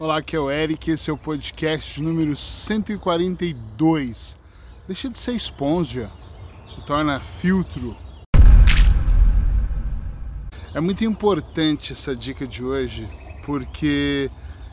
Olá, 0.00 0.18
aqui 0.18 0.36
é 0.36 0.38
o 0.38 0.48
Eric, 0.48 0.92
esse 0.92 1.10
é 1.10 1.12
o 1.12 1.18
podcast 1.18 2.00
número 2.00 2.36
142. 2.36 4.36
Deixa 4.86 5.10
de 5.10 5.18
ser 5.18 5.32
esponja, 5.32 6.08
se 6.68 6.80
torna 6.82 7.18
filtro. 7.18 7.96
É 10.72 10.78
muito 10.78 11.04
importante 11.04 11.92
essa 11.92 12.14
dica 12.14 12.46
de 12.46 12.62
hoje, 12.62 13.08
porque 13.44 14.30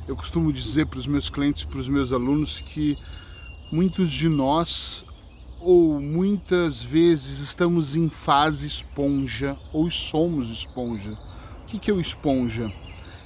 eu 0.07 0.15
costumo 0.15 0.53
dizer 0.53 0.85
para 0.85 0.99
os 0.99 1.07
meus 1.07 1.27
clientes, 1.27 1.63
para 1.63 1.79
os 1.79 1.87
meus 1.87 2.11
alunos, 2.11 2.59
que 2.59 2.95
muitos 3.71 4.11
de 4.11 4.29
nós, 4.29 5.03
ou 5.59 5.99
muitas 5.99 6.83
vezes, 6.83 7.39
estamos 7.39 7.95
em 7.95 8.09
fase 8.09 8.67
esponja, 8.67 9.57
ou 9.73 9.89
somos 9.89 10.51
esponja. 10.51 11.17
O 11.63 11.65
que 11.65 11.89
é 11.89 11.93
o 11.95 11.99
esponja? 11.99 12.71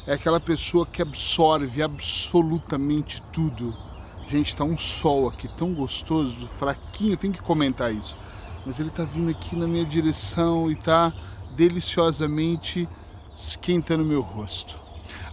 É 0.10 0.14
aquela 0.14 0.40
pessoa 0.40 0.88
que 0.88 1.04
absorve 1.04 1.84
absolutamente 1.84 3.22
tudo. 3.32 3.78
Gente, 4.28 4.56
tá 4.56 4.64
um 4.64 4.76
sol 4.76 5.30
aqui 5.30 5.48
tão 5.56 5.72
gostoso, 5.72 6.48
fraquinho, 6.48 7.16
tem 7.16 7.32
que 7.32 7.44
comentar 7.44 7.94
isso. 7.94 8.18
Mas 8.66 8.80
ele 8.80 8.90
tá 8.90 9.04
vindo 9.04 9.30
aqui 9.30 9.56
na 9.56 9.68
minha 9.68 9.86
direção 9.86 10.72
e 10.72 10.76
tá 10.76 11.14
deliciosamente 11.56 12.90
esquentando 13.38 14.04
meu 14.04 14.22
rosto. 14.22 14.80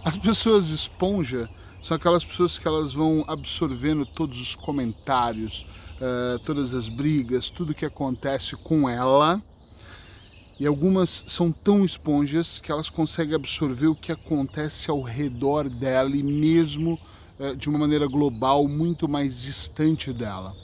As 0.05 0.15
pessoas 0.15 0.69
esponja 0.69 1.49
são 1.81 1.97
aquelas 1.97 2.23
pessoas 2.23 2.59
que 2.59 2.67
elas 2.67 2.93
vão 2.93 3.25
absorvendo 3.27 4.05
todos 4.05 4.39
os 4.39 4.55
comentários, 4.55 5.65
uh, 5.95 6.37
todas 6.45 6.71
as 6.75 6.87
brigas, 6.87 7.49
tudo 7.49 7.73
que 7.73 7.85
acontece 7.85 8.55
com 8.55 8.87
ela 8.87 9.41
e 10.59 10.65
algumas 10.65 11.23
são 11.27 11.51
tão 11.51 11.85
esponjas 11.85 12.59
que 12.59 12.71
elas 12.71 12.89
conseguem 12.89 13.35
absorver 13.35 13.87
o 13.87 13.95
que 13.95 14.11
acontece 14.11 14.89
ao 14.89 15.01
redor 15.01 15.69
dela 15.69 16.15
e 16.15 16.23
mesmo 16.23 16.99
é, 17.39 17.53
de 17.53 17.69
uma 17.69 17.77
maneira 17.77 18.07
global, 18.07 18.67
muito 18.67 19.07
mais 19.07 19.39
distante 19.39 20.11
dela. 20.11 20.55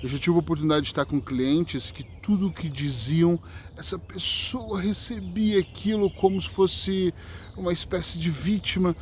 Eu 0.00 0.08
já 0.08 0.18
tive 0.18 0.36
a 0.36 0.38
oportunidade 0.40 0.82
de 0.82 0.88
estar 0.88 1.04
com 1.04 1.20
clientes 1.20 1.90
que 1.90 2.04
tudo 2.22 2.48
o 2.48 2.52
que 2.52 2.68
diziam, 2.68 3.38
essa 3.76 3.98
pessoa 3.98 4.80
recebia 4.80 5.60
aquilo 5.60 6.10
como 6.10 6.40
se 6.40 6.48
fosse 6.48 7.14
uma 7.56 7.72
espécie 7.72 8.18
de 8.18 8.30
vítima 8.30 8.96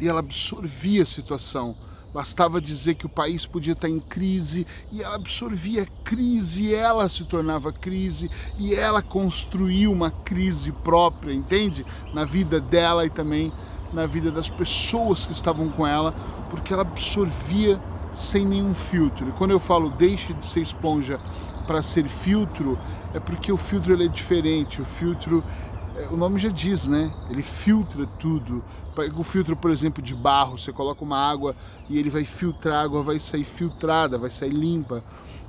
e 0.00 0.08
ela 0.08 0.20
absorvia 0.20 1.02
a 1.02 1.06
situação 1.06 1.76
Bastava 2.12 2.60
dizer 2.60 2.94
que 2.94 3.06
o 3.06 3.08
país 3.08 3.46
podia 3.46 3.72
estar 3.72 3.88
em 3.88 4.00
crise 4.00 4.66
e 4.90 5.02
ela 5.02 5.14
absorvia 5.14 5.86
crise, 6.04 6.74
ela 6.74 7.08
se 7.08 7.24
tornava 7.24 7.72
crise 7.72 8.28
e 8.58 8.74
ela 8.74 9.00
construiu 9.00 9.92
uma 9.92 10.10
crise 10.10 10.72
própria, 10.72 11.32
entende? 11.32 11.86
Na 12.12 12.24
vida 12.24 12.60
dela 12.60 13.06
e 13.06 13.10
também 13.10 13.52
na 13.92 14.06
vida 14.06 14.30
das 14.30 14.48
pessoas 14.48 15.26
que 15.26 15.32
estavam 15.32 15.68
com 15.68 15.86
ela, 15.86 16.12
porque 16.50 16.72
ela 16.72 16.82
absorvia 16.82 17.80
sem 18.14 18.44
nenhum 18.44 18.74
filtro. 18.74 19.28
E 19.28 19.32
quando 19.32 19.52
eu 19.52 19.60
falo 19.60 19.90
deixe 19.90 20.32
de 20.32 20.44
ser 20.44 20.60
esponja 20.60 21.18
para 21.66 21.82
ser 21.82 22.06
filtro, 22.06 22.76
é 23.14 23.20
porque 23.20 23.52
o 23.52 23.56
filtro 23.56 23.92
ele 23.92 24.06
é 24.06 24.08
diferente. 24.08 24.82
O 24.82 24.84
filtro 24.84 25.44
é, 25.96 26.08
o 26.10 26.16
nome 26.16 26.38
já 26.38 26.48
diz, 26.48 26.86
né? 26.86 27.12
Ele 27.28 27.42
filtra 27.42 28.06
tudo. 28.18 28.64
O 29.08 29.22
filtro, 29.22 29.56
por 29.56 29.70
exemplo, 29.70 30.02
de 30.02 30.14
barro, 30.14 30.58
você 30.58 30.72
coloca 30.72 31.04
uma 31.04 31.18
água 31.18 31.54
e 31.88 31.98
ele 31.98 32.10
vai 32.10 32.24
filtrar, 32.24 32.80
a 32.80 32.82
água 32.82 33.02
vai 33.02 33.18
sair 33.18 33.44
filtrada, 33.44 34.18
vai 34.18 34.30
sair 34.30 34.50
limpa. 34.50 35.02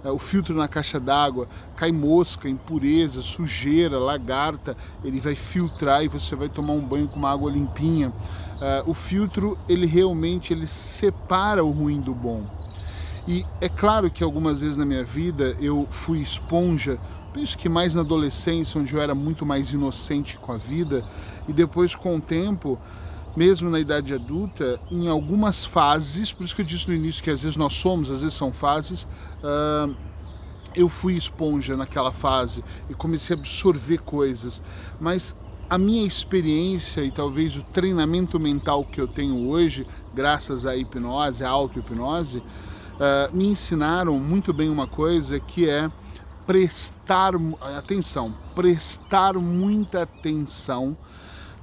É, 0.03 0.09
o 0.09 0.17
filtro 0.17 0.55
na 0.55 0.67
caixa 0.67 0.99
d'água, 0.99 1.47
cai 1.75 1.91
mosca, 1.91 2.49
impureza, 2.49 3.22
sujeira, 3.22 3.99
lagarta, 3.99 4.75
ele 5.03 5.19
vai 5.19 5.35
filtrar 5.35 6.03
e 6.03 6.07
você 6.07 6.35
vai 6.35 6.49
tomar 6.49 6.73
um 6.73 6.81
banho 6.81 7.07
com 7.07 7.17
uma 7.17 7.31
água 7.31 7.52
limpinha. 7.52 8.11
É, 8.59 8.83
o 8.88 8.94
filtro, 8.94 9.57
ele 9.69 9.85
realmente 9.85 10.53
ele 10.53 10.66
separa 10.66 11.63
o 11.63 11.69
ruim 11.69 11.99
do 11.99 12.16
bom. 12.16 12.44
E 13.27 13.45
é 13.59 13.69
claro 13.69 14.09
que 14.09 14.23
algumas 14.23 14.61
vezes 14.61 14.77
na 14.77 14.85
minha 14.85 15.03
vida 15.03 15.55
eu 15.59 15.88
fui 15.91 16.19
esponja 16.19 16.99
penso 17.33 17.57
que 17.57 17.69
mais 17.69 17.95
na 17.95 18.01
adolescência, 18.01 18.79
onde 18.79 18.94
eu 18.94 19.01
era 19.01 19.16
muito 19.16 19.45
mais 19.45 19.73
inocente 19.73 20.38
com 20.38 20.51
a 20.51 20.57
vida, 20.57 21.03
e 21.47 21.53
depois 21.53 21.95
com 21.95 22.17
o 22.17 22.22
tempo, 22.22 22.78
mesmo 23.36 23.69
na 23.69 23.80
idade 23.80 24.14
adulta, 24.14 24.80
em 24.90 25.08
algumas 25.08 25.64
fases, 25.64 26.34
por 26.34 26.44
isso 26.44 26.56
que 26.56 26.62
eu 26.62 26.66
disse 26.66 26.88
no 26.88 26.94
início 26.94 27.24
que 27.24 27.30
às 27.30 27.42
vezes 27.42 27.58
nós 27.58 27.74
somos, 27.74 28.12
às 28.12 28.22
vezes 28.22 28.36
são 28.36 28.52
fases, 28.52 29.08
uh, 29.44 29.94
eu 30.75 30.88
fui 30.90 31.16
esponja 31.16 31.75
naquela 31.75 32.12
fase 32.12 32.64
e 32.90 32.94
comecei 32.94 33.36
a 33.36 33.40
absorver 33.40 34.00
coisas, 34.00 34.62
mas 35.00 35.36
a 35.70 35.78
minha 35.78 36.06
experiência 36.06 37.02
e 37.02 37.12
talvez 37.12 37.56
o 37.56 37.64
treinamento 37.64 38.40
mental 38.40 38.84
que 38.84 39.00
eu 39.00 39.08
tenho 39.08 39.47
hoje, 39.47 39.88
graças 40.14 40.66
à 40.66 40.75
hipnose, 40.75 41.44
à 41.44 41.50
auto-hipnose, 41.50 42.40
uh, 42.40 43.36
me 43.36 43.47
ensinaram 43.47 44.20
muito 44.20 44.52
bem 44.52 44.70
uma 44.70 44.88
coisa 44.88 45.40
que 45.40 45.70
é 45.70 45.90
prestar 46.46 47.34
atenção, 47.78 48.34
prestar 48.53 49.36
muita 49.36 50.02
atenção 50.02 50.97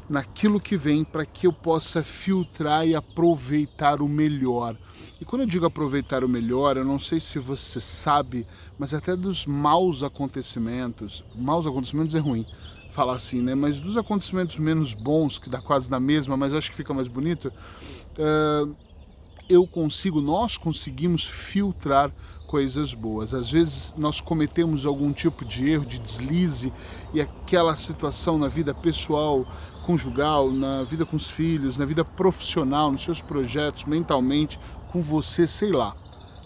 naquilo 0.08 0.60
que 0.60 0.76
vem 0.76 1.04
para 1.04 1.26
que 1.26 1.46
eu 1.46 1.52
possa 1.52 2.02
filtrar 2.02 2.86
e 2.86 2.94
aproveitar 2.94 4.00
o 4.00 4.08
melhor. 4.08 4.76
E 5.20 5.24
quando 5.24 5.42
eu 5.42 5.48
digo 5.48 5.66
aproveitar 5.66 6.22
o 6.22 6.28
melhor, 6.28 6.76
eu 6.76 6.84
não 6.84 6.98
sei 6.98 7.18
se 7.18 7.38
você 7.38 7.80
sabe, 7.80 8.46
mas 8.78 8.94
até 8.94 9.16
dos 9.16 9.46
maus 9.46 10.02
acontecimentos, 10.02 11.24
maus 11.34 11.66
acontecimentos 11.66 12.14
é 12.14 12.18
ruim 12.18 12.46
falar 12.92 13.14
assim, 13.14 13.40
né? 13.40 13.54
Mas 13.54 13.78
dos 13.78 13.96
acontecimentos 13.96 14.56
menos 14.58 14.92
bons, 14.92 15.38
que 15.38 15.48
dá 15.48 15.60
quase 15.60 15.90
na 15.90 16.00
mesma, 16.00 16.36
mas 16.36 16.52
acho 16.52 16.70
que 16.70 16.76
fica 16.76 16.92
mais 16.92 17.06
bonito, 17.06 17.52
uh, 18.18 18.74
eu 19.48 19.66
consigo, 19.66 20.20
nós 20.20 20.56
conseguimos 20.56 21.24
filtrar 21.24 22.12
coisas 22.48 22.94
boas. 22.94 23.34
Às 23.34 23.50
vezes 23.50 23.94
nós 23.96 24.20
cometemos 24.22 24.86
algum 24.86 25.12
tipo 25.12 25.44
de 25.44 25.70
erro, 25.70 25.84
de 25.84 25.98
deslize, 25.98 26.72
e 27.12 27.20
aquela 27.20 27.76
situação 27.76 28.38
na 28.38 28.48
vida 28.48 28.74
pessoal, 28.74 29.46
conjugal, 29.84 30.50
na 30.50 30.82
vida 30.82 31.04
com 31.04 31.16
os 31.16 31.28
filhos, 31.28 31.76
na 31.76 31.84
vida 31.84 32.04
profissional, 32.04 32.90
nos 32.90 33.04
seus 33.04 33.20
projetos, 33.20 33.84
mentalmente, 33.84 34.58
com 34.90 35.00
você, 35.00 35.46
sei 35.46 35.70
lá. 35.70 35.94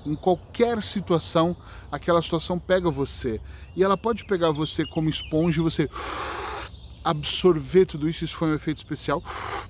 Em 0.04 0.16
qualquer 0.16 0.82
situação, 0.82 1.56
aquela 1.90 2.20
situação 2.20 2.58
pega 2.58 2.90
você. 2.90 3.40
E 3.76 3.84
ela 3.84 3.96
pode 3.96 4.24
pegar 4.24 4.50
você 4.50 4.84
como 4.84 5.08
esponja 5.08 5.60
e 5.60 5.64
você 5.64 5.88
absorver 7.04 7.86
tudo 7.86 8.08
isso, 8.08 8.24
isso 8.24 8.36
foi 8.36 8.48
um 8.48 8.54
efeito 8.54 8.78
especial, 8.78 9.22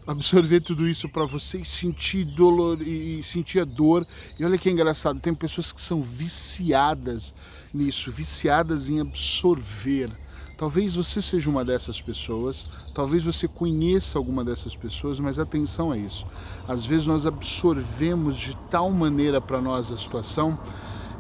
absorver 0.07 0.61
tudo 0.61 0.89
isso 0.89 1.09
para 1.09 1.25
você 1.25 1.59
e 1.59 1.65
sentir 1.65 2.25
dolor 2.25 2.81
e 2.83 3.23
sentir 3.23 3.61
a 3.61 3.65
dor. 3.65 4.07
E 4.39 4.45
olha 4.45 4.59
que 4.59 4.71
engraçado, 4.71 5.21
tem 5.21 5.35
pessoas 5.35 5.73
que 5.73 5.81
são 5.81 6.03
viciadas 6.03 7.33
nisso, 7.73 8.11
viciadas 8.11 8.89
em 8.89 9.01
absorver. 9.01 10.11
Talvez 10.57 10.95
você 10.95 11.21
seja 11.21 11.51
uma 11.51 11.65
dessas 11.65 12.01
pessoas, 12.01 12.67
talvez 12.95 13.25
você 13.25 13.49
conheça 13.49 14.17
alguma 14.19 14.45
dessas 14.45 14.77
pessoas, 14.77 15.19
mas 15.19 15.39
atenção 15.39 15.91
a 15.91 15.99
isso. 15.99 16.25
Às 16.69 16.87
vezes 16.87 17.07
nós 17.07 17.27
absorvemos 17.27 18.39
de 18.39 18.57
tal 18.71 18.91
maneira 18.91 19.41
para 19.41 19.61
nós 19.61 19.91
a 19.91 19.99
situação 19.99 20.59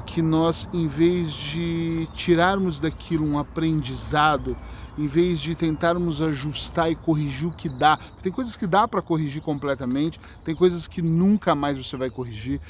que 0.06 0.22
nós, 0.22 0.68
em 0.72 0.86
vez 0.86 1.32
de 1.32 2.06
tirarmos 2.14 2.78
daquilo 2.78 3.26
um 3.26 3.38
aprendizado, 3.38 4.56
em 4.98 5.06
vez 5.06 5.41
de 5.41 5.54
tentarmos 5.54 6.20
ajustar 6.20 6.91
e 6.91 6.94
corrigir 6.94 7.48
o 7.48 7.53
que 7.53 7.69
dá. 7.69 7.98
Tem 8.22 8.30
coisas 8.30 8.56
que 8.56 8.66
dá 8.66 8.86
para 8.86 9.03
corrigir 9.03 9.42
completamente, 9.42 10.20
tem 10.44 10.54
coisas 10.54 10.86
que 10.86 11.03
nunca 11.03 11.54
mais 11.54 11.78
você 11.78 11.97
vai 11.97 12.10
corrigir. 12.10 12.60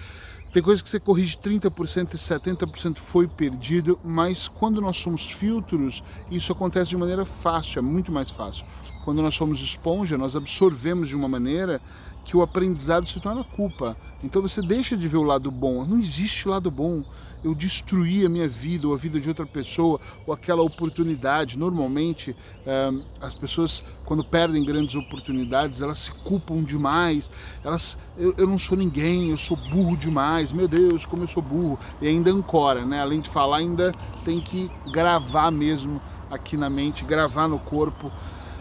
Tem 0.53 0.63
coisas 0.63 0.83
que 0.83 0.91
você 0.91 1.01
corrige 1.01 1.39
30% 1.39 2.13
e 2.13 2.19
70% 2.19 2.99
foi 2.99 3.27
perdido, 3.27 3.99
mas 4.05 4.49
quando 4.49 4.83
nós 4.83 4.99
somos 4.99 5.31
filtros, 5.31 6.05
isso 6.31 6.53
acontece 6.53 6.91
de 6.91 6.97
maneira 6.97 7.25
fácil, 7.25 7.79
é 7.79 7.83
muito 7.83 8.13
mais 8.13 8.31
fácil. 8.31 8.67
Quando 9.03 9.23
nós 9.23 9.35
somos 9.35 9.63
esponja, 9.63 10.19
nós 10.19 10.37
absorvemos 10.37 11.09
de 11.09 11.17
uma 11.17 11.27
maneira 11.27 11.81
que 12.25 12.37
o 12.37 12.43
aprendizado 12.43 13.09
se 13.09 13.19
torna 13.19 13.43
culpa. 13.43 13.97
Então 14.23 14.43
você 14.43 14.61
deixa 14.61 14.97
de 14.97 15.09
ver 15.09 15.17
o 15.17 15.23
lado 15.23 15.51
bom. 15.51 15.85
Não 15.85 15.99
existe 15.99 16.47
lado 16.47 16.71
bom 16.71 17.03
eu 17.45 17.55
destruir 17.55 18.27
a 18.27 18.29
minha 18.29 18.47
vida 18.47 18.87
ou 18.87 18.95
a 18.95 18.97
vida 18.97 19.21
de 19.21 19.29
outra 19.29 19.47
pessoa 19.47 20.01
ou 20.27 20.33
aquela 20.33 20.63
oportunidade. 20.63 21.59
Normalmente, 21.59 22.37
é, 22.67 22.93
as 23.21 23.35
pessoas, 23.35 23.83
quando 24.05 24.23
perdem 24.23 24.65
grandes 24.65 24.95
oportunidades, 24.95 25.81
elas 25.81 25.99
se 25.99 26.11
culpam 26.11 26.63
demais. 26.63 27.31
Elas, 27.65 27.99
eu, 28.17 28.35
eu, 28.39 28.47
não 28.47 28.59
sou 28.59 28.77
ninguém, 28.77 29.31
eu 29.31 29.39
sou 29.39 29.57
burro 29.57 29.97
demais. 29.97 30.53
Meu 30.53 30.69
Deus, 30.69 31.05
como 31.05 31.25
eu 31.25 31.29
sou 31.29 31.43
burro. 31.43 31.79
E 32.01 32.07
ainda 32.07 32.31
ancora, 32.31 32.85
né? 32.85 33.01
Além 33.01 33.21
de 33.21 33.29
falar, 33.29 33.59
ainda 33.59 33.93
tem 34.25 34.41
que 34.41 34.71
gravar 34.93 35.51
mesmo 35.51 36.01
aqui 36.31 36.57
na 36.57 36.71
mente, 36.71 37.05
gravar 37.05 37.49
no 37.49 37.59
corpo. 37.59 38.09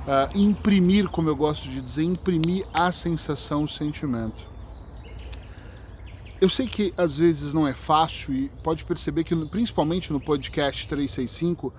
Uh, 0.02 0.36
imprimir, 0.36 1.08
como 1.10 1.30
eu 1.30 1.36
gosto 1.36 1.70
de 1.70 1.80
dizer, 1.80 2.04
imprimir 2.04 2.66
a 2.74 2.92
sensação, 2.92 3.66
o 3.66 3.68
sentimento. 3.68 4.51
Eu 6.42 6.50
sei 6.50 6.66
que 6.66 6.92
às 6.98 7.20
vezes 7.20 7.54
não 7.54 7.68
é 7.68 7.74
fácil 7.74 8.34
e 8.34 8.50
pode 8.64 8.84
perceber 8.84 9.24
que, 9.24 9.36
principalmente 9.46 10.12
no 10.12 10.20
podcast 10.20 10.88
365, 10.88 11.72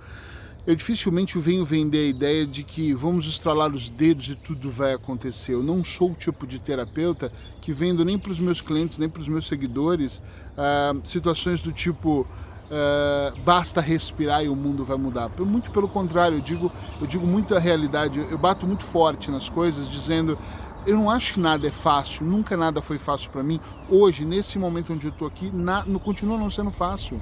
eu 0.65 0.77
dificilmente 0.77 1.37
venho 1.37 1.65
vender 1.65 1.99
a 1.99 2.09
ideia 2.09 2.47
de 2.47 2.63
que 2.63 2.95
vamos 2.95 3.27
estralar 3.27 3.75
os 3.75 3.89
dedos 3.89 4.29
e 4.29 4.37
tudo 4.37 4.71
vai 4.71 4.95
acontecer. 4.95 5.55
Eu 5.55 5.65
não 5.65 5.83
sou 5.83 6.13
o 6.13 6.15
tipo 6.15 6.47
de 6.47 6.61
terapeuta 6.61 7.33
que 7.61 7.73
vendo 7.73 8.05
nem 8.05 8.17
para 8.17 8.31
os 8.31 8.39
meus 8.39 8.61
clientes, 8.61 8.99
nem 8.99 9.09
para 9.09 9.21
os 9.21 9.27
meus 9.27 9.49
seguidores 9.49 10.23
ah, 10.57 10.95
situações 11.03 11.61
do 11.61 11.73
tipo 11.73 12.25
ah, 12.71 13.33
basta 13.45 13.81
respirar 13.81 14.45
e 14.45 14.49
o 14.49 14.55
mundo 14.55 14.85
vai 14.85 14.97
mudar. 14.97 15.29
Muito 15.41 15.73
pelo 15.73 15.89
contrário, 15.89 16.39
eu 16.39 16.41
digo, 16.41 16.71
eu 17.01 17.07
digo 17.09 17.27
muito 17.27 17.57
a 17.57 17.59
realidade, 17.59 18.21
eu 18.31 18.39
bato 18.39 18.65
muito 18.65 18.85
forte 18.85 19.29
nas 19.29 19.49
coisas, 19.49 19.91
dizendo 19.91 20.39
eu 20.87 20.97
não 20.97 21.11
acho 21.11 21.35
que 21.35 21.41
nada 21.41 21.67
é 21.67 21.71
fácil, 21.71 22.27
nunca 22.27 22.57
nada 22.57 22.83
foi 22.83 22.99
fácil 22.99 23.31
para 23.31 23.43
mim. 23.43 23.61
Hoje, 23.89 24.25
nesse 24.25 24.59
momento 24.59 24.93
onde 24.93 25.07
eu 25.07 25.13
estou 25.13 25.29
aqui, 25.29 25.51
na, 25.53 25.85
não, 25.85 25.99
continua 25.99 26.37
não 26.37 26.51
sendo 26.51 26.71
fácil 26.71 27.21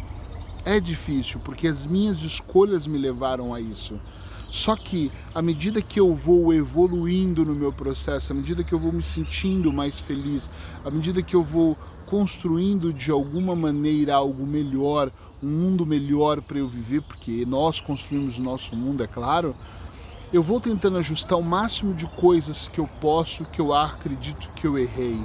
é 0.64 0.80
difícil, 0.80 1.40
porque 1.40 1.66
as 1.66 1.86
minhas 1.86 2.22
escolhas 2.22 2.86
me 2.86 2.98
levaram 2.98 3.54
a 3.54 3.60
isso. 3.60 3.98
Só 4.50 4.74
que 4.74 5.12
à 5.34 5.40
medida 5.40 5.80
que 5.80 6.00
eu 6.00 6.12
vou 6.12 6.52
evoluindo 6.52 7.44
no 7.44 7.54
meu 7.54 7.72
processo, 7.72 8.32
à 8.32 8.34
medida 8.34 8.64
que 8.64 8.72
eu 8.72 8.78
vou 8.78 8.92
me 8.92 9.02
sentindo 9.02 9.72
mais 9.72 9.98
feliz, 9.98 10.50
à 10.84 10.90
medida 10.90 11.22
que 11.22 11.36
eu 11.36 11.42
vou 11.42 11.76
construindo 12.04 12.92
de 12.92 13.12
alguma 13.12 13.54
maneira 13.54 14.16
algo 14.16 14.44
melhor, 14.44 15.12
um 15.40 15.48
mundo 15.48 15.86
melhor 15.86 16.42
para 16.42 16.58
eu 16.58 16.66
viver, 16.66 17.02
porque 17.02 17.46
nós 17.46 17.80
construímos 17.80 18.38
o 18.38 18.42
nosso 18.42 18.74
mundo, 18.74 19.04
é 19.04 19.06
claro, 19.06 19.54
eu 20.32 20.42
vou 20.42 20.60
tentando 20.60 20.98
ajustar 20.98 21.38
o 21.38 21.42
máximo 21.42 21.92
de 21.92 22.06
coisas 22.06 22.68
que 22.68 22.78
eu 22.78 22.88
posso, 23.00 23.44
que 23.46 23.60
eu 23.60 23.74
acredito 23.74 24.50
que 24.54 24.66
eu 24.66 24.78
errei. 24.78 25.20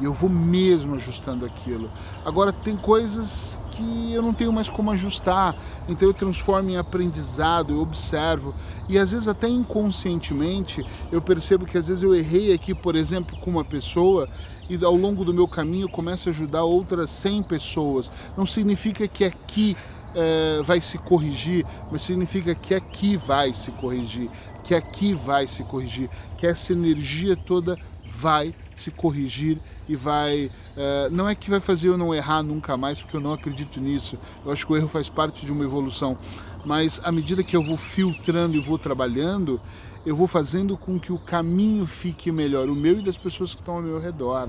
E 0.00 0.04
eu 0.04 0.12
vou 0.12 0.28
mesmo 0.28 0.96
ajustando 0.96 1.46
aquilo. 1.46 1.90
Agora, 2.24 2.52
tem 2.52 2.76
coisas 2.76 3.60
que 3.70 4.12
eu 4.12 4.20
não 4.20 4.34
tenho 4.34 4.52
mais 4.52 4.68
como 4.68 4.90
ajustar, 4.90 5.56
então 5.88 6.08
eu 6.08 6.14
transformo 6.14 6.68
em 6.68 6.76
aprendizado, 6.76 7.74
eu 7.74 7.80
observo. 7.80 8.54
E 8.88 8.98
às 8.98 9.12
vezes, 9.12 9.28
até 9.28 9.48
inconscientemente, 9.48 10.84
eu 11.10 11.22
percebo 11.22 11.64
que 11.64 11.78
às 11.78 11.88
vezes 11.88 12.02
eu 12.02 12.14
errei 12.14 12.52
aqui, 12.52 12.74
por 12.74 12.96
exemplo, 12.96 13.36
com 13.38 13.50
uma 13.50 13.64
pessoa 13.64 14.28
e 14.68 14.82
ao 14.84 14.96
longo 14.96 15.24
do 15.24 15.34
meu 15.34 15.46
caminho 15.46 15.88
começo 15.88 16.28
a 16.28 16.32
ajudar 16.32 16.64
outras 16.64 17.10
100 17.10 17.42
pessoas. 17.44 18.10
Não 18.36 18.46
significa 18.46 19.06
que 19.06 19.24
aqui 19.24 19.76
é, 20.14 20.62
vai 20.62 20.80
se 20.80 20.98
corrigir, 20.98 21.64
mas 21.90 22.02
significa 22.02 22.54
que 22.54 22.74
aqui 22.74 23.16
vai 23.16 23.54
se 23.54 23.70
corrigir, 23.72 24.30
que 24.64 24.74
aqui 24.74 25.12
vai 25.12 25.46
se 25.46 25.62
corrigir, 25.64 26.08
que 26.38 26.46
essa 26.46 26.72
energia 26.72 27.36
toda 27.36 27.78
vai 28.04 28.54
se 28.76 28.90
corrigir 28.90 29.58
e 29.88 29.96
vai. 29.96 30.50
É, 30.76 31.08
não 31.10 31.28
é 31.28 31.34
que 31.34 31.50
vai 31.50 31.60
fazer 31.60 31.88
eu 31.88 31.98
não 31.98 32.14
errar 32.14 32.42
nunca 32.42 32.76
mais, 32.76 33.00
porque 33.00 33.16
eu 33.16 33.20
não 33.20 33.32
acredito 33.32 33.80
nisso. 33.80 34.18
Eu 34.44 34.52
acho 34.52 34.66
que 34.66 34.72
o 34.72 34.76
erro 34.76 34.88
faz 34.88 35.08
parte 35.08 35.44
de 35.44 35.52
uma 35.52 35.64
evolução. 35.64 36.18
Mas 36.64 37.00
à 37.04 37.12
medida 37.12 37.42
que 37.42 37.54
eu 37.54 37.62
vou 37.62 37.76
filtrando 37.76 38.56
e 38.56 38.60
vou 38.60 38.78
trabalhando, 38.78 39.60
eu 40.06 40.14
vou 40.14 40.26
fazendo 40.26 40.76
com 40.76 40.98
que 40.98 41.12
o 41.12 41.18
caminho 41.18 41.86
fique 41.86 42.30
melhor, 42.30 42.68
o 42.68 42.74
meu 42.74 42.98
e 42.98 43.02
das 43.02 43.16
pessoas 43.16 43.54
que 43.54 43.60
estão 43.60 43.76
ao 43.76 43.82
meu 43.82 43.98
redor. 43.98 44.48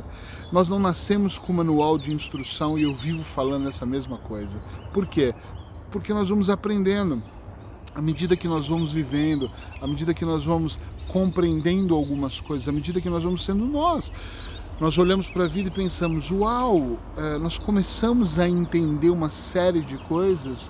Nós 0.52 0.70
não 0.70 0.80
nascemos 0.80 1.38
com 1.38 1.54
manual 1.54 1.98
de 1.98 2.14
instrução 2.14 2.78
e 2.78 2.84
eu 2.84 2.94
vivo 2.94 3.24
falando 3.24 3.68
essa 3.68 3.86
mesma 3.86 4.18
coisa. 4.18 4.58
Por 4.94 5.06
quê? 5.06 5.34
Porque 5.92 6.14
nós 6.14 6.30
vamos 6.30 6.50
aprendendo 6.50 7.22
à 7.94 8.02
medida 8.02 8.36
que 8.36 8.48
nós 8.48 8.68
vamos 8.68 8.92
vivendo, 8.92 9.50
à 9.82 9.88
medida 9.88 10.14
que 10.14 10.26
nós 10.26 10.44
vamos 10.44 10.78
compreendendo 11.08 11.96
algumas 11.96 12.42
coisas, 12.42 12.68
à 12.68 12.72
medida 12.72 13.00
que 13.00 13.10
nós 13.10 13.24
vamos 13.24 13.44
sendo 13.44 13.66
nós. 13.66 14.12
Nós 14.80 14.98
olhamos 14.98 15.28
para 15.28 15.46
a 15.46 15.48
vida 15.48 15.70
e 15.70 15.72
pensamos: 15.72 16.30
uau, 16.32 17.00
eh, 17.16 17.38
nós 17.38 17.58
começamos 17.58 18.38
a 18.38 18.50
entender 18.50 19.10
uma 19.10 19.30
série 19.30 19.82
de 19.82 19.98
coisas 19.98 20.70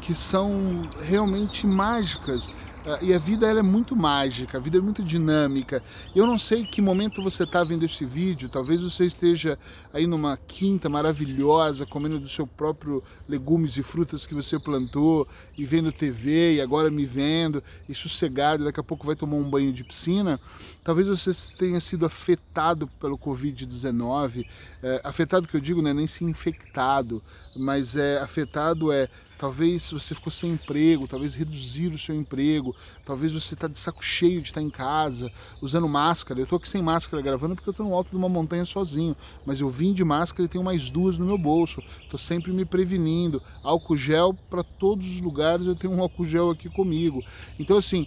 que 0.00 0.14
são 0.14 0.88
realmente 1.00 1.66
mágicas 1.66 2.52
e 3.00 3.14
a 3.14 3.18
vida 3.18 3.46
ela 3.46 3.60
é 3.60 3.62
muito 3.62 3.94
mágica, 3.94 4.58
a 4.58 4.60
vida 4.60 4.78
é 4.78 4.80
muito 4.80 5.04
dinâmica. 5.04 5.82
Eu 6.14 6.26
não 6.26 6.36
sei 6.36 6.64
que 6.64 6.82
momento 6.82 7.22
você 7.22 7.44
está 7.44 7.62
vendo 7.62 7.84
esse 7.84 8.04
vídeo, 8.04 8.48
talvez 8.48 8.80
você 8.80 9.04
esteja 9.04 9.56
aí 9.92 10.06
numa 10.06 10.36
quinta 10.36 10.88
maravilhosa, 10.88 11.86
comendo 11.86 12.18
do 12.18 12.28
seu 12.28 12.46
próprio 12.46 13.02
legumes 13.28 13.76
e 13.76 13.82
frutas 13.82 14.26
que 14.26 14.34
você 14.34 14.58
plantou, 14.58 15.28
e 15.56 15.64
vendo 15.64 15.92
TV, 15.92 16.54
e 16.54 16.60
agora 16.60 16.90
me 16.90 17.04
vendo, 17.04 17.62
e 17.88 17.94
sossegado, 17.94 18.64
daqui 18.64 18.80
a 18.80 18.84
pouco 18.84 19.06
vai 19.06 19.14
tomar 19.14 19.36
um 19.36 19.48
banho 19.48 19.72
de 19.72 19.84
piscina. 19.84 20.40
Talvez 20.82 21.08
você 21.08 21.32
tenha 21.56 21.80
sido 21.80 22.04
afetado 22.04 22.88
pelo 23.00 23.16
Covid-19. 23.16 24.44
É, 24.82 25.00
afetado 25.04 25.46
que 25.46 25.56
eu 25.56 25.60
digo 25.60 25.80
não 25.80 25.90
é 25.90 25.94
nem 25.94 26.08
se 26.08 26.24
infectado, 26.24 27.22
mas 27.56 27.96
é 27.96 28.18
afetado 28.18 28.90
é 28.90 29.08
talvez 29.42 29.90
você 29.90 30.14
ficou 30.14 30.30
sem 30.30 30.52
emprego, 30.52 31.08
talvez 31.08 31.34
reduzir 31.34 31.88
o 31.88 31.98
seu 31.98 32.14
emprego, 32.14 32.76
talvez 33.04 33.32
você 33.32 33.54
está 33.54 33.66
de 33.66 33.76
saco 33.76 34.00
cheio 34.00 34.40
de 34.40 34.46
estar 34.46 34.62
em 34.62 34.70
casa, 34.70 35.32
usando 35.60 35.88
máscara. 35.88 36.38
Eu 36.38 36.44
estou 36.44 36.58
aqui 36.58 36.68
sem 36.68 36.80
máscara 36.80 37.20
gravando 37.20 37.56
porque 37.56 37.68
eu 37.68 37.72
estou 37.72 37.84
no 37.84 37.92
alto 37.92 38.10
de 38.10 38.16
uma 38.16 38.28
montanha 38.28 38.64
sozinho, 38.64 39.16
mas 39.44 39.60
eu 39.60 39.68
vim 39.68 39.92
de 39.92 40.04
máscara 40.04 40.44
e 40.44 40.48
tenho 40.48 40.62
mais 40.62 40.92
duas 40.92 41.18
no 41.18 41.26
meu 41.26 41.36
bolso. 41.36 41.82
Estou 42.04 42.20
sempre 42.20 42.52
me 42.52 42.64
prevenindo. 42.64 43.42
Álcool 43.64 43.96
gel 43.96 44.32
para 44.48 44.62
todos 44.62 45.10
os 45.10 45.20
lugares, 45.20 45.66
eu 45.66 45.74
tenho 45.74 45.92
um 45.92 46.00
álcool 46.00 46.24
gel 46.24 46.50
aqui 46.50 46.68
comigo. 46.68 47.20
Então, 47.58 47.76
assim, 47.76 48.06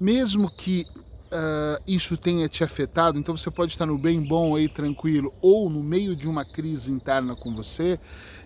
mesmo 0.00 0.50
que 0.50 0.84
uh, 1.26 1.82
isso 1.86 2.16
tenha 2.16 2.48
te 2.48 2.62
afetado, 2.64 3.18
então 3.18 3.36
você 3.36 3.50
pode 3.50 3.72
estar 3.72 3.86
no 3.86 3.98
bem 3.98 4.22
bom 4.22 4.56
aí, 4.56 4.68
tranquilo, 4.68 5.32
ou 5.40 5.68
no 5.68 5.82
meio 5.82 6.14
de 6.14 6.28
uma 6.28 6.44
crise 6.44 6.92
interna 6.92 7.34
com 7.34 7.54
você, 7.54 7.98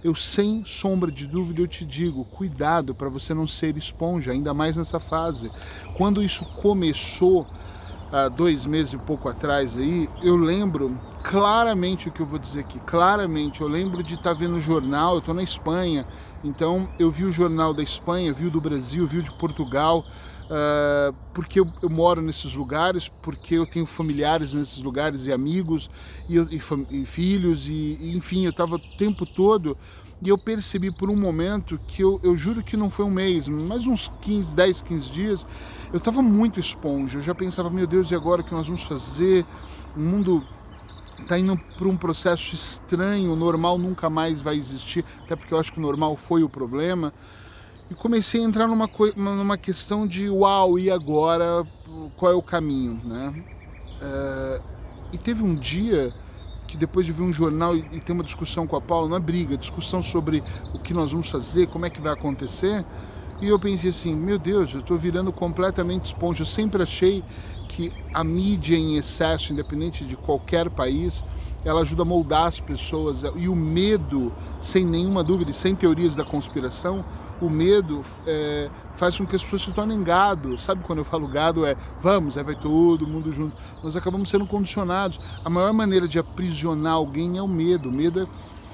eu 0.03 0.15
sem 0.15 0.65
sombra 0.65 1.11
de 1.11 1.27
dúvida 1.27 1.61
eu 1.61 1.69
te 1.69 1.85
digo, 1.85 2.25
cuidado 2.25 2.95
para 2.95 3.09
você 3.09 3.35
não 3.35 3.47
ser 3.47 3.77
esponja, 3.77 4.33
ainda 4.33 4.55
mais 4.55 4.77
nessa 4.77 4.99
fase. 4.99 5.51
Quando 5.95 6.23
isso 6.23 6.45
começou, 6.45 7.47
há 8.11 8.29
dois 8.29 8.65
meses 8.65 8.95
e 8.95 8.99
pouco 8.99 9.29
atrás 9.29 9.77
aí, 9.77 10.09
eu 10.23 10.37
lembro 10.37 10.99
claramente 11.23 12.09
o 12.09 12.13
que 12.13 12.21
eu 12.21 12.27
vou 12.27 12.39
dizer 12.39 12.61
aqui, 12.61 12.79
claramente, 12.81 13.61
eu 13.61 13.69
lembro 13.69 14.03
de 14.03 14.15
estar 14.15 14.31
tá 14.31 14.35
vendo 14.35 14.57
o 14.57 14.61
jornal, 14.61 15.15
eu 15.15 15.19
estou 15.19 15.35
na 15.35 15.43
Espanha, 15.43 16.07
então 16.43 16.89
eu 16.99 17.11
vi 17.11 17.25
o 17.25 17.33
jornal 17.33 17.75
da 17.75 17.83
Espanha, 17.83 18.33
vi 18.33 18.47
o 18.47 18.51
do 18.51 18.61
Brasil, 18.61 19.07
vi 19.07 19.19
o 19.19 19.23
de 19.23 19.33
Portugal, 19.33 20.05
uh, 20.51 21.15
porque 21.33 21.61
eu, 21.61 21.67
eu, 21.81 21.89
moro 21.89 22.21
nesses 22.21 22.55
lugares, 22.55 23.09
porque 23.09 23.55
eu 23.55 23.67
tenho 23.67 23.87
familiares 23.87 24.53
nesses 24.53 24.83
lugares 24.83 25.27
e 25.27 25.33
amigos 25.33 25.89
e, 26.29 26.37
e, 26.37 26.61
e 26.91 27.05
filhos, 27.05 27.69
e, 27.69 27.97
e, 28.01 28.17
enfim, 28.17 28.45
eu 28.45 28.51
estava 28.51 28.75
o 28.75 28.79
tempo 28.79 29.25
todo 29.25 29.77
e 30.21 30.29
eu 30.29 30.37
percebi 30.37 30.91
por 30.91 31.09
um 31.09 31.17
momento 31.17 31.81
que 31.87 32.03
eu, 32.03 32.21
eu 32.23 32.37
juro 32.37 32.63
que 32.63 32.77
não 32.77 32.91
foi 32.91 33.07
um 33.07 33.11
mês, 33.11 33.49
mas 33.49 33.87
uns 33.87 34.11
15, 34.21 34.55
10, 34.55 34.83
15 34.83 35.13
dias, 35.13 35.47
eu 35.93 35.97
estava 35.97 36.21
muito 36.21 36.61
esponja, 36.61 37.19
eu 37.19 37.23
já 37.23 37.35
pensava, 37.35 37.71
meu 37.71 37.87
Deus, 37.87 38.11
e 38.11 38.15
agora 38.15 38.43
o 38.43 38.45
que 38.45 38.53
nós 38.53 38.67
vamos 38.67 38.83
fazer? 38.83 39.47
O 39.97 40.01
mundo 40.01 40.45
está 41.19 41.39
indo 41.39 41.57
para 41.57 41.89
um 41.89 41.97
processo 41.97 42.55
estranho, 42.55 43.33
o 43.33 43.37
normal 43.37 43.79
nunca 43.79 44.11
mais 44.11 44.41
vai 44.41 44.57
existir, 44.57 45.05
até 45.25 45.35
porque 45.35 45.55
eu 45.55 45.59
acho 45.59 45.73
que 45.73 45.79
o 45.79 45.83
normal 45.83 46.17
foi 46.17 46.43
o 46.43 46.49
problema 46.49 47.13
e 47.91 47.95
comecei 47.95 48.41
a 48.41 48.45
entrar 48.45 48.69
numa, 48.69 48.89
numa 49.17 49.59
questão 49.59 50.07
de 50.07 50.31
uau, 50.31 50.79
e 50.79 50.91
agora 50.91 51.67
qual 52.17 52.33
é 52.33 52.35
o 52.35 52.43
caminho, 52.43 53.01
né? 53.05 53.45
Uh, 54.01 54.63
e 55.13 55.19
teve 55.19 55.43
um 55.43 55.55
dia 55.55 56.13
que 56.67 56.77
depois 56.77 57.05
de 57.05 57.13
ver 57.13 57.23
um 57.23 57.33
jornal 57.33 57.77
e, 57.77 57.81
e 57.93 58.01
ter 58.01 58.13
uma 58.13 58.23
discussão 58.23 58.67
com 58.67 58.77
a 58.77 58.81
Paula, 58.81 59.09
não 59.09 59.17
é 59.17 59.21
briga, 59.21 59.57
discussão 59.57 60.01
sobre 60.01 60.43
o 60.73 60.79
que 60.79 60.95
nós 60.95 61.11
vamos 61.11 61.29
fazer, 61.29 61.67
como 61.67 61.85
é 61.85 61.91
que 61.91 62.01
vai 62.01 62.13
acontecer, 62.13 62.85
e 63.41 63.49
eu 63.49 63.59
pensei 63.59 63.89
assim, 63.89 64.15
meu 64.15 64.39
Deus, 64.39 64.75
eu 64.75 64.81
estou 64.81 64.99
virando 64.99 65.33
completamente 65.33 66.07
esponja. 66.07 66.43
Eu 66.43 66.47
sempre 66.47 66.83
achei 66.83 67.25
que 67.69 67.91
a 68.13 68.23
mídia 68.23 68.77
em 68.77 68.97
excesso, 68.97 69.53
independente 69.53 70.05
de 70.05 70.15
qualquer 70.15 70.69
país, 70.69 71.25
ela 71.65 71.81
ajuda 71.81 72.03
a 72.03 72.05
moldar 72.05 72.45
as 72.45 72.61
pessoas. 72.61 73.23
E 73.37 73.49
o 73.49 73.57
medo, 73.57 74.31
sem 74.61 74.85
nenhuma 74.85 75.25
dúvida, 75.25 75.51
e 75.51 75.55
sem 75.55 75.75
teorias 75.75 76.15
da 76.15 76.23
conspiração, 76.23 77.03
o 77.41 77.49
medo 77.49 78.05
é, 78.27 78.69
faz 78.97 79.17
com 79.17 79.27
que 79.27 79.35
as 79.35 79.43
pessoas 79.43 79.63
se 79.63 79.73
tornem 79.73 80.03
gado. 80.03 80.61
Sabe 80.61 80.83
quando 80.85 80.99
eu 80.99 81.05
falo 81.05 81.27
gado 81.27 81.65
é 81.65 81.77
vamos, 82.01 82.37
aí 82.37 82.45
vai 82.45 82.55
todo 82.55 83.07
mundo 83.07 83.33
junto. 83.33 83.57
Nós 83.83 83.97
acabamos 83.97 84.29
sendo 84.29 84.47
condicionados. 84.47 85.21
A 85.45 85.51
maior 85.51 85.73
maneira 85.73 86.07
de 86.07 86.19
aprisionar 86.19 86.95
alguém 86.95 87.39
é 87.39 87.43
o 87.43 87.49
medo. 87.49 87.89
O 87.89 87.93
medo 87.93 88.21
é 88.21 88.27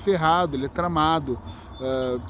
ferrado, 0.05 0.57
ele 0.57 0.67
é 0.67 0.69
tramado. 0.69 1.35
Uh, 1.81 2.21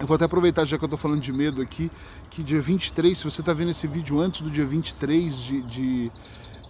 eu 0.00 0.06
vou 0.06 0.14
até 0.14 0.24
aproveitar, 0.24 0.64
já 0.64 0.78
que 0.78 0.84
eu 0.84 0.86
estou 0.86 0.98
falando 0.98 1.20
de 1.20 1.32
medo 1.32 1.60
aqui, 1.60 1.90
que 2.30 2.42
dia 2.42 2.60
23, 2.60 3.18
se 3.18 3.24
você 3.24 3.40
está 3.40 3.52
vendo 3.52 3.70
esse 3.70 3.86
vídeo 3.86 4.20
antes 4.20 4.42
do 4.42 4.50
dia 4.50 4.64
23 4.64 5.34
de, 5.34 5.62
de, 5.62 6.12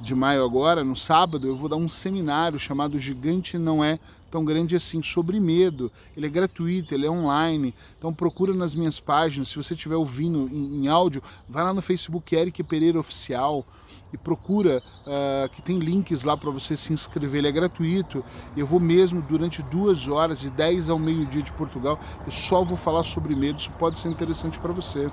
de 0.01 0.15
maio 0.15 0.45
agora, 0.45 0.85
no 0.85 0.97
sábado, 0.97 1.47
eu 1.47 1.57
vou 1.57 1.69
dar 1.69 1.77
um 1.77 1.89
seminário 1.89 2.59
chamado 2.59 2.99
Gigante 2.99 3.59
Não 3.59 3.83
É 3.83 3.99
tão 4.31 4.45
grande 4.45 4.77
assim 4.77 5.03
sobre 5.03 5.41
medo. 5.41 5.91
Ele 6.17 6.27
é 6.27 6.29
gratuito, 6.29 6.95
ele 6.95 7.07
é 7.07 7.11
online. 7.11 7.75
Então 7.99 8.13
procura 8.13 8.55
nas 8.55 8.75
minhas 8.75 9.01
páginas. 9.01 9.49
Se 9.49 9.57
você 9.57 9.75
estiver 9.75 9.97
ouvindo 9.97 10.49
em, 10.53 10.85
em, 10.85 10.89
áudio, 10.89 11.23
vai 11.49 11.65
lá 11.65 11.73
no 11.73 11.83
Facebook 11.83 12.35
Eric 12.35 12.63
Pereira 12.65 12.99
Oficial. 12.99 13.65
e 14.11 14.17
procura 14.17 14.83
uh, 15.07 15.49
que 15.51 15.61
tem 15.61 15.79
links 15.79 16.23
lá 16.23 16.35
para 16.35 16.51
você 16.51 16.75
se 16.75 16.95
inscrever, 16.95 17.41
ele 17.41 17.49
é 17.49 17.53
gratuito. 17.53 18.25
Eu 18.57 18.67
vou 18.67 18.81
mesmo 18.81 19.21
durante 19.21 19.63
duas 19.63 20.09
horas, 20.09 20.41
de 20.41 20.49
10 20.49 20.89
ao 20.89 20.99
meio-dia 20.99 21.43
de 21.43 21.53
Portugal, 21.53 22.01
eu 22.25 22.33
só 22.33 22.65
vou 22.65 22.77
falar 22.77 23.05
sobre 23.05 23.35
medo, 23.35 23.59
isso 23.59 23.71
pode 23.73 23.99
ser 23.99 24.09
interessante 24.09 24.59
para 24.59 24.73
você. 24.73 25.11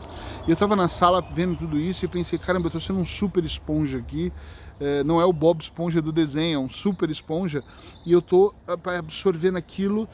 Eu 0.48 0.54
estava 0.54 0.78
na 0.78 0.88
sala 0.88 1.20
vendo 1.20 1.58
tudo 1.58 1.78
isso 1.78 2.06
e 2.06 2.08
pensei, 2.08 2.40
caramba, 2.40 2.68
eu 2.68 2.70
estou 2.70 2.80
sendo 2.80 3.00
um 3.00 3.06
super 3.06 3.44
esponja 3.44 3.98
aqui, 3.98 4.32
é, 4.80 5.04
não 5.04 5.22
é 5.22 5.26
o 5.26 5.34
Bob 5.34 5.62
Esponja 5.62 6.02
do 6.02 6.12
desenho, 6.12 6.56
é 6.56 6.60
um 6.60 6.70
super 6.70 7.10
esponja, 7.10 7.62
e 8.06 8.12
eu 8.12 8.20
estou 8.20 8.54
absorvendo 8.68 9.58
aquilo 9.58 10.08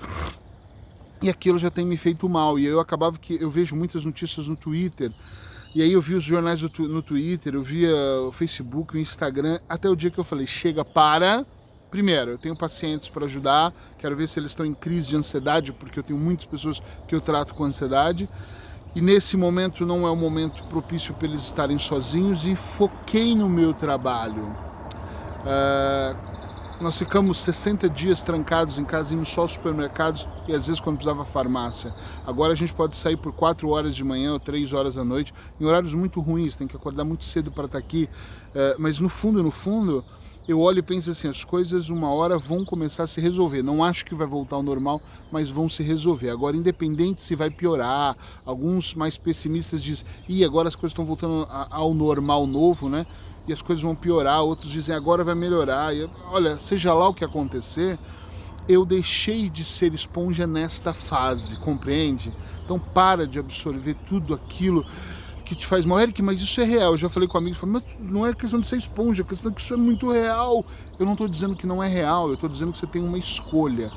e 1.21 1.29
aquilo 1.29 1.59
já 1.59 1.69
tem 1.69 1.85
me 1.85 1.97
feito 1.97 2.27
mal. 2.27 2.57
E 2.57 2.65
eu 2.65 2.79
acabava 2.79 3.17
que 3.17 3.41
eu 3.41 3.49
vejo 3.49 3.75
muitas 3.75 4.03
notícias 4.03 4.47
no 4.47 4.55
Twitter 4.55 5.11
e 5.73 5.81
aí 5.81 5.93
eu 5.93 6.01
vi 6.01 6.15
os 6.15 6.23
jornais 6.25 6.61
no 6.61 7.01
Twitter, 7.01 7.55
eu 7.55 7.63
via 7.63 7.95
o 8.27 8.31
Facebook, 8.31 8.93
o 8.93 8.99
Instagram, 8.99 9.57
até 9.69 9.89
o 9.89 9.95
dia 9.95 10.11
que 10.11 10.19
eu 10.19 10.23
falei, 10.23 10.45
chega, 10.45 10.83
para. 10.83 11.45
Primeiro, 11.89 12.31
eu 12.31 12.37
tenho 12.37 12.57
pacientes 12.57 13.07
para 13.07 13.23
ajudar, 13.23 13.73
quero 13.97 14.15
ver 14.15 14.27
se 14.27 14.37
eles 14.37 14.51
estão 14.51 14.65
em 14.65 14.73
crise 14.73 15.07
de 15.07 15.15
ansiedade, 15.15 15.71
porque 15.71 15.99
eu 15.99 16.03
tenho 16.03 16.19
muitas 16.19 16.43
pessoas 16.45 16.81
que 17.07 17.15
eu 17.15 17.21
trato 17.21 17.53
com 17.53 17.63
ansiedade. 17.63 18.27
E 18.95 19.01
nesse 19.01 19.37
momento 19.37 19.85
não 19.85 20.05
é 20.05 20.11
o 20.11 20.15
momento 20.15 20.63
propício 20.63 21.13
para 21.13 21.27
eles 21.27 21.43
estarem 21.43 21.77
sozinhos 21.77 22.45
e 22.45 22.55
foquei 22.55 23.33
no 23.33 23.47
meu 23.47 23.73
trabalho. 23.73 24.43
Uh, 25.41 26.31
nós 26.81 26.97
ficamos 26.97 27.39
60 27.39 27.87
dias 27.87 28.23
trancados 28.23 28.79
em 28.79 28.83
casa, 28.83 29.13
indo 29.13 29.23
só 29.23 29.41
aos 29.41 29.53
supermercados 29.53 30.27
e 30.47 30.53
às 30.53 30.65
vezes 30.65 30.81
quando 30.81 30.97
precisava 30.97 31.23
farmácia. 31.23 31.93
Agora 32.25 32.53
a 32.53 32.55
gente 32.55 32.73
pode 32.73 32.97
sair 32.97 33.17
por 33.17 33.31
4 33.31 33.69
horas 33.69 33.95
de 33.95 34.03
manhã 34.03 34.33
ou 34.33 34.39
3 34.39 34.73
horas 34.73 34.95
da 34.95 35.03
noite, 35.05 35.31
em 35.59 35.65
horários 35.65 35.93
muito 35.93 36.19
ruins, 36.19 36.55
tem 36.55 36.67
que 36.67 36.75
acordar 36.75 37.03
muito 37.03 37.23
cedo 37.23 37.51
para 37.51 37.65
estar 37.65 37.77
aqui. 37.77 38.09
É, 38.53 38.75
mas 38.77 38.99
no 38.99 39.09
fundo, 39.09 39.41
no 39.43 39.51
fundo, 39.51 40.03
eu 40.47 40.59
olho 40.59 40.79
e 40.79 40.81
penso 40.81 41.11
assim, 41.11 41.27
as 41.27 41.43
coisas 41.43 41.89
uma 41.89 42.13
hora 42.13 42.37
vão 42.37 42.65
começar 42.65 43.03
a 43.03 43.07
se 43.07 43.21
resolver. 43.21 43.61
Não 43.61 43.83
acho 43.83 44.03
que 44.03 44.15
vai 44.15 44.27
voltar 44.27 44.55
ao 44.55 44.63
normal, 44.63 45.01
mas 45.31 45.49
vão 45.49 45.69
se 45.69 45.83
resolver. 45.83 46.29
Agora, 46.29 46.57
independente 46.57 47.21
se 47.21 47.35
vai 47.35 47.49
piorar, 47.49 48.15
alguns 48.45 48.93
mais 48.93 49.17
pessimistas 49.17 49.81
dizem, 49.83 50.05
e 50.27 50.43
agora 50.43 50.67
as 50.67 50.75
coisas 50.75 50.91
estão 50.91 51.05
voltando 51.05 51.47
ao 51.49 51.93
normal 51.93 52.47
novo, 52.47 52.89
né? 52.89 53.05
e 53.47 53.53
as 53.53 53.61
coisas 53.61 53.83
vão 53.83 53.95
piorar, 53.95 54.41
outros 54.41 54.71
dizem 54.71 54.95
agora 54.95 55.23
vai 55.23 55.35
melhorar. 55.35 55.95
E, 55.95 56.09
olha, 56.29 56.59
seja 56.59 56.93
lá 56.93 57.07
o 57.07 57.13
que 57.13 57.25
acontecer, 57.25 57.97
eu 58.67 58.85
deixei 58.85 59.49
de 59.49 59.63
ser 59.63 59.93
esponja 59.93 60.45
nesta 60.45 60.93
fase, 60.93 61.57
compreende? 61.57 62.31
Então 62.63 62.79
para 62.79 63.25
de 63.27 63.39
absorver 63.39 63.95
tudo 64.07 64.33
aquilo 64.33 64.85
que 65.51 65.55
te 65.55 65.67
faz 65.67 65.83
mal. 65.85 65.99
Eric, 65.99 66.21
mas 66.21 66.41
isso 66.41 66.61
é 66.61 66.63
real. 66.63 66.93
Eu 66.93 66.97
já 66.97 67.09
falei 67.09 67.27
com 67.27 67.37
amigos, 67.37 67.59
mas 67.61 67.83
não 67.99 68.25
é 68.25 68.33
questão 68.33 68.59
de 68.59 68.67
ser 68.67 68.77
esponja, 68.77 69.21
é 69.21 69.25
questão 69.25 69.51
de 69.51 69.55
que 69.57 69.61
isso 69.61 69.73
é 69.73 69.77
muito 69.77 70.09
real. 70.09 70.65
Eu 70.97 71.05
não 71.05 71.13
estou 71.13 71.27
dizendo 71.27 71.55
que 71.55 71.67
não 71.67 71.83
é 71.83 71.87
real, 71.87 72.29
eu 72.29 72.35
estou 72.35 72.49
dizendo 72.49 72.71
que 72.71 72.77
você 72.77 72.87
tem 72.87 73.03
uma 73.03 73.17
escolha. 73.17 73.91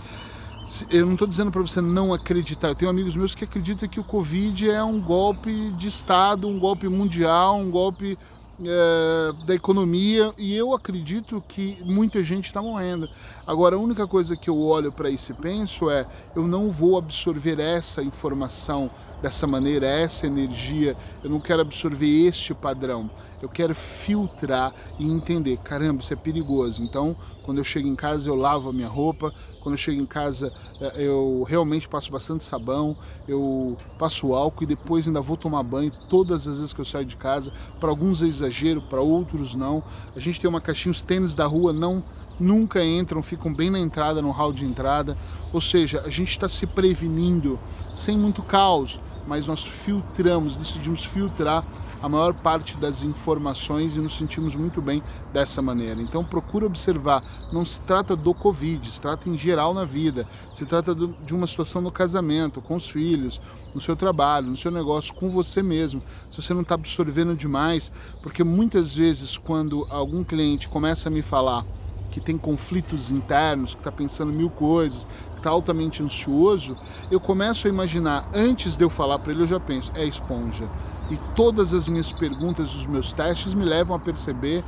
Eu 0.91 1.07
não 1.07 1.13
estou 1.13 1.29
dizendo 1.29 1.53
para 1.53 1.61
você 1.61 1.81
não 1.81 2.13
acreditar. 2.13 2.69
Eu 2.69 2.75
tenho 2.75 2.91
amigos 2.91 3.15
meus 3.15 3.35
que 3.35 3.45
acreditam 3.45 3.89
que 3.89 4.01
o 4.01 4.05
Covid 4.05 4.69
é 4.69 4.83
um 4.83 5.01
golpe 5.01 5.71
de 5.73 5.87
Estado, 5.87 6.49
um 6.49 6.59
golpe 6.59 6.89
mundial, 6.89 7.57
um 7.57 7.71
golpe 7.71 8.19
é, 8.61 9.47
da 9.47 9.55
economia 9.55 10.33
e 10.39 10.57
eu 10.57 10.75
acredito 10.75 11.43
que 11.49 11.77
muita 11.85 12.23
gente 12.23 12.47
está 12.47 12.61
morrendo. 12.61 13.09
Agora, 13.47 13.77
a 13.77 13.79
única 13.79 14.09
coisa 14.09 14.37
que 14.37 14.51
eu 14.51 14.61
olho 14.61 14.91
para 14.91 15.09
isso 15.09 15.31
e 15.31 15.35
penso 15.35 15.89
é: 15.89 16.05
eu 16.35 16.49
não 16.49 16.71
vou 16.71 16.99
absorver 16.99 17.61
essa 17.61 18.03
informação 18.03 18.91
dessa 19.25 19.47
maneira, 19.47 19.87
essa 19.87 20.26
energia, 20.26 20.95
eu 21.23 21.31
não 21.31 21.40
quero 21.40 21.62
absorver 21.62 22.26
este 22.26 22.52
padrão. 22.52 23.09
Eu 23.40 23.49
quero 23.49 23.75
filtrar 23.75 24.75
e 24.99 25.11
entender, 25.11 25.57
caramba, 25.64 26.02
isso 26.02 26.12
é 26.12 26.16
perigoso. 26.16 26.85
Então, 26.85 27.16
quando 27.43 27.57
eu 27.57 27.64
chego 27.64 27.88
em 27.88 27.97
casa, 27.97 28.28
eu 28.28 28.35
lavo 28.35 28.69
a 28.69 28.73
minha 28.73 28.87
roupa. 28.87 29.33
Quando 29.61 29.76
eu 29.76 29.78
chego 29.78 29.99
em 29.99 30.04
casa, 30.04 30.52
eh, 30.78 31.07
eu 31.07 31.43
realmente 31.49 31.88
passo 31.88 32.12
bastante 32.12 32.45
sabão, 32.45 32.95
eu 33.26 33.78
passo 33.99 34.35
álcool 34.35 34.64
e 34.64 34.66
depois 34.66 35.07
ainda 35.07 35.23
vou 35.23 35.38
tomar 35.38 35.62
banho 35.62 35.90
todas 36.11 36.47
as 36.47 36.59
vezes 36.59 36.75
que 36.75 36.83
eu 36.83 36.85
saio 36.85 37.07
de 37.07 37.16
casa. 37.16 37.50
Para 37.81 37.88
alguns 37.88 38.21
é 38.21 38.26
exagero, 38.26 38.83
para 38.83 39.00
outros 39.00 39.54
não. 39.54 39.83
A 40.14 40.21
gente 40.21 40.38
tem 40.38 40.50
uma 40.50 40.61
caixinha, 40.61 40.93
os 40.93 41.00
tênis 41.00 41.35
da 41.35 41.47
rua 41.47 41.73
não 41.73 42.04
nunca 42.38 42.85
entram, 42.85 43.23
ficam 43.23 43.52
bem 43.52 43.71
na 43.71 43.78
entrada, 43.78 44.21
no 44.21 44.31
hall 44.31 44.52
de 44.52 44.66
entrada. 44.66 45.16
Ou 45.52 45.61
seja, 45.61 46.02
a 46.04 46.11
gente 46.11 46.31
está 46.31 46.49
se 46.49 46.66
prevenindo 46.66 47.59
sem 47.95 48.19
muito 48.19 48.43
caos, 48.43 48.99
mas 49.26 49.47
nós 49.47 49.64
filtramos, 49.64 50.57
decidimos 50.57 51.04
filtrar 51.04 51.64
a 52.04 52.09
maior 52.09 52.35
parte 52.35 52.76
das 52.76 53.02
informações 53.02 53.97
e 53.97 53.99
nos 53.99 54.19
sentimos 54.19 54.54
muito 54.54 54.83
bem 54.83 55.02
dessa 55.33 55.62
maneira. 55.62 56.02
Então 56.02 56.23
procura 56.23 56.66
observar, 56.66 57.23
não 57.50 57.64
se 57.64 57.81
trata 57.81 58.14
do 58.14 58.35
Covid, 58.35 58.90
se 58.90 59.00
trata 59.00 59.26
em 59.31 59.38
geral 59.38 59.73
na 59.73 59.85
vida, 59.85 60.28
se 60.52 60.66
trata 60.66 60.95
de 60.95 61.35
uma 61.35 61.47
situação 61.47 61.81
no 61.81 61.90
casamento, 61.90 62.61
com 62.61 62.76
os 62.76 62.87
filhos, 62.87 63.40
no 63.75 63.81
seu 63.81 63.97
trabalho, 63.97 64.49
no 64.49 64.57
seu 64.57 64.71
negócio, 64.71 65.14
com 65.14 65.31
você 65.31 65.62
mesmo. 65.62 66.02
Se 66.31 66.43
você 66.43 66.52
não 66.52 66.61
está 66.61 66.75
absorvendo 66.75 67.35
demais, 67.35 67.90
porque 68.23 68.45
muitas 68.45 68.95
vezes 68.95 69.38
quando 69.38 69.87
algum 69.88 70.23
cliente 70.23 70.69
começa 70.69 71.09
a 71.09 71.11
me 71.11 71.23
falar 71.23 71.64
que 72.11 72.21
tem 72.21 72.37
conflitos 72.37 73.11
internos, 73.11 73.75
que 73.75 73.81
está 73.81 73.90
pensando 73.90 74.31
mil 74.31 74.50
coisas, 74.50 75.07
está 75.45 75.51
altamente 75.51 76.03
ansioso, 76.03 76.75
eu 77.11 77.21
começo 77.21 77.67
a 77.67 77.71
imaginar, 77.71 78.27
antes 78.35 78.77
de 78.77 78.85
eu 78.85 78.89
falar 78.89 79.19
para 79.19 79.33
ele, 79.33 79.43
eu 79.43 79.47
já 79.47 79.61
penso, 79.61 79.93
é 79.95 80.05
esponja 80.05 80.69
e 81.11 81.19
todas 81.37 81.75
as 81.75 81.87
minhas 81.87 82.11
perguntas, 82.11 82.75
os 82.75 82.87
meus 82.87 83.13
testes 83.13 83.53
me 83.53 83.65
levam 83.65 83.95
a 83.95 83.99
perceber 84.01 84.65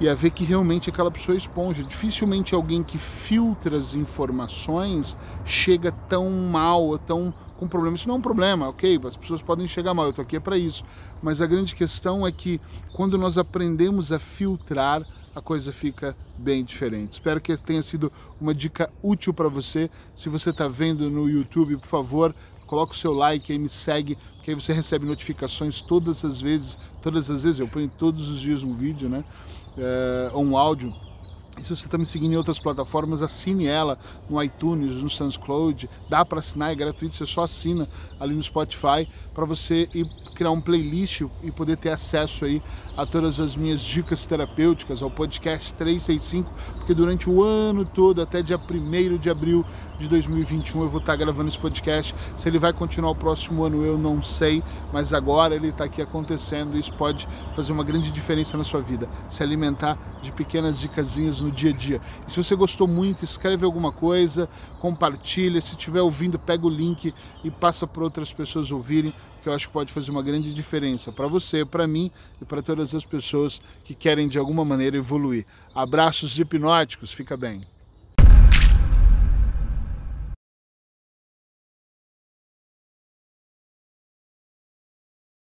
e 0.00 0.08
a 0.08 0.14
ver 0.14 0.30
que 0.30 0.44
realmente 0.44 0.88
aquela 0.88 1.10
pessoa 1.10 1.34
é 1.34 1.38
esponja. 1.38 1.82
Dificilmente 1.82 2.54
alguém 2.54 2.82
que 2.82 2.96
filtra 2.96 3.76
as 3.76 3.94
informações 3.94 5.16
chega 5.44 5.92
tão 6.08 6.30
mal, 6.30 6.96
tão 6.98 7.34
com 7.58 7.68
problema. 7.68 7.96
Isso 7.96 8.08
não 8.08 8.14
é 8.14 8.18
um 8.18 8.22
problema, 8.22 8.68
ok? 8.68 8.98
As 9.04 9.16
pessoas 9.16 9.42
podem 9.42 9.66
chegar 9.66 9.92
mal, 9.92 10.06
eu 10.06 10.10
estou 10.10 10.22
aqui 10.22 10.36
é 10.36 10.40
para 10.40 10.56
isso. 10.56 10.84
Mas 11.22 11.42
a 11.42 11.46
grande 11.46 11.74
questão 11.74 12.26
é 12.26 12.32
que 12.32 12.60
quando 12.92 13.18
nós 13.18 13.36
aprendemos 13.36 14.12
a 14.12 14.18
filtrar, 14.18 15.02
a 15.34 15.40
coisa 15.42 15.72
fica 15.72 16.16
bem 16.38 16.64
diferente. 16.64 17.14
Espero 17.14 17.40
que 17.40 17.56
tenha 17.56 17.82
sido 17.82 18.12
uma 18.40 18.54
dica 18.54 18.90
útil 19.02 19.34
para 19.34 19.48
você. 19.48 19.90
Se 20.14 20.28
você 20.28 20.50
está 20.50 20.68
vendo 20.68 21.10
no 21.10 21.28
YouTube, 21.28 21.76
por 21.76 21.88
favor, 21.88 22.34
coloca 22.66 22.92
o 22.92 22.96
seu 22.96 23.12
like 23.12 23.52
aí, 23.52 23.58
me 23.58 23.68
segue, 23.68 24.16
porque 24.36 24.52
aí 24.52 24.54
você 24.54 24.72
recebe 24.72 25.04
notificações 25.04 25.80
todas 25.80 26.24
as 26.24 26.40
vezes, 26.40 26.78
todas 27.02 27.30
as 27.30 27.42
vezes, 27.42 27.58
eu 27.58 27.68
ponho 27.68 27.90
todos 27.98 28.28
os 28.28 28.40
dias 28.40 28.62
um 28.62 28.74
vídeo, 28.74 29.08
né? 29.08 29.24
É, 29.76 30.30
um 30.34 30.56
áudio 30.56 30.94
e 31.58 31.64
se 31.64 31.74
você 31.74 31.86
está 31.86 31.98
me 31.98 32.06
seguindo 32.06 32.32
em 32.32 32.36
outras 32.36 32.58
plataformas, 32.58 33.22
assine 33.22 33.66
ela 33.66 33.98
no 34.30 34.42
iTunes, 34.42 35.02
no 35.02 35.08
SoundCloud. 35.08 35.88
Dá 36.08 36.24
para 36.24 36.38
assinar, 36.38 36.70
é 36.70 36.74
gratuito, 36.74 37.14
você 37.14 37.26
só 37.26 37.44
assina 37.44 37.88
ali 38.20 38.34
no 38.34 38.42
Spotify 38.42 39.08
para 39.34 39.44
você 39.44 39.88
ir 39.94 40.06
criar 40.34 40.52
um 40.52 40.60
playlist 40.60 41.22
e 41.42 41.50
poder 41.50 41.76
ter 41.76 41.90
acesso 41.90 42.44
aí 42.44 42.62
a 42.96 43.04
todas 43.04 43.40
as 43.40 43.56
minhas 43.56 43.80
dicas 43.80 44.24
terapêuticas, 44.24 45.02
ao 45.02 45.10
podcast 45.10 45.74
365, 45.74 46.52
porque 46.76 46.94
durante 46.94 47.28
o 47.28 47.42
ano 47.42 47.84
todo, 47.84 48.22
até 48.22 48.40
dia 48.40 48.56
1 48.56 49.18
de 49.18 49.28
abril 49.28 49.64
de 49.98 50.08
2021, 50.08 50.82
eu 50.82 50.88
vou 50.88 51.00
estar 51.00 51.16
gravando 51.16 51.48
esse 51.48 51.58
podcast. 51.58 52.14
Se 52.36 52.48
ele 52.48 52.58
vai 52.58 52.72
continuar 52.72 53.10
o 53.10 53.14
próximo 53.14 53.64
ano, 53.64 53.84
eu 53.84 53.98
não 53.98 54.22
sei, 54.22 54.62
mas 54.92 55.12
agora 55.12 55.54
ele 55.54 55.68
está 55.68 55.84
aqui 55.84 56.00
acontecendo 56.00 56.76
e 56.76 56.80
isso 56.80 56.92
pode 56.94 57.28
fazer 57.54 57.72
uma 57.72 57.82
grande 57.82 58.12
diferença 58.12 58.56
na 58.56 58.64
sua 58.64 58.80
vida. 58.80 59.08
Se 59.28 59.42
alimentar 59.42 59.98
de 60.22 60.30
pequenas 60.32 60.78
dicasinhas 60.80 61.40
no 61.40 61.50
dia 61.50 61.70
a 61.70 61.72
dia. 61.72 62.00
E 62.26 62.30
se 62.30 62.42
você 62.42 62.54
gostou 62.54 62.86
muito, 62.86 63.24
escreve 63.24 63.64
alguma 63.64 63.90
coisa, 63.90 64.48
compartilha. 64.78 65.60
Se 65.60 65.72
estiver 65.72 66.00
ouvindo, 66.00 66.38
pega 66.38 66.66
o 66.66 66.70
link 66.70 67.12
e 67.42 67.50
passa 67.50 67.86
para 67.86 68.04
outras 68.04 68.32
pessoas 68.32 68.70
ouvirem, 68.70 69.12
que 69.42 69.48
eu 69.48 69.52
acho 69.52 69.66
que 69.66 69.72
pode 69.72 69.92
fazer 69.92 70.10
uma 70.10 70.22
grande 70.22 70.54
diferença 70.54 71.10
para 71.10 71.26
você, 71.26 71.64
para 71.64 71.86
mim 71.86 72.10
e 72.40 72.44
para 72.44 72.62
todas 72.62 72.94
as 72.94 73.04
pessoas 73.04 73.60
que 73.84 73.94
querem 73.94 74.28
de 74.28 74.38
alguma 74.38 74.64
maneira 74.64 74.96
evoluir. 74.96 75.44
Abraços 75.74 76.38
hipnóticos, 76.38 77.12
fica 77.12 77.36
bem. 77.36 77.77